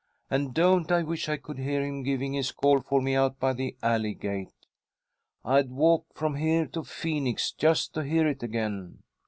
[0.31, 3.53] And don't I wish I could hear him giving his call for me out by
[3.53, 4.49] the alley gate!
[5.45, 9.03] I'd walk from here to Phoenix just to hear it again."